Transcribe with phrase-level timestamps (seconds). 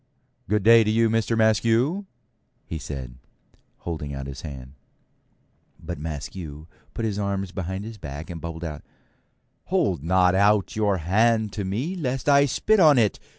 [0.47, 2.07] 'Good day to you, Mister Maskew,'
[2.79, 3.13] says he,
[3.81, 4.73] holding out his hand.
[5.79, 8.81] But Maskew puts his arms behind his back and bubbles out,
[9.65, 13.19] 'Hold not out your hand to me lest I spit on it.